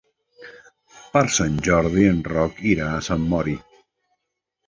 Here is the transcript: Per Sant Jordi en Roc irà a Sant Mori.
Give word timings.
Per 1.17 1.21
Sant 1.33 1.59
Jordi 1.67 2.07
en 2.13 2.23
Roc 2.29 2.63
irà 2.71 2.87
a 2.95 3.05
Sant 3.09 3.27
Mori. 3.35 3.57